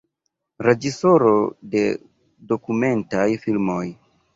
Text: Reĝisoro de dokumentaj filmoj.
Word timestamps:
Reĝisoro 0.67 1.29
de 1.75 1.85
dokumentaj 2.55 3.31
filmoj. 3.49 3.83